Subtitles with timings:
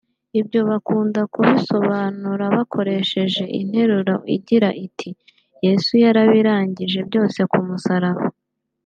[0.39, 5.09] ibyo bakunda kubisobanura bakoresheje interuru igira iti
[5.65, 8.23] “Yesu yarabirangije byose ku musaraba”